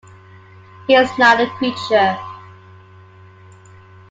[0.87, 2.17] He is not a creature.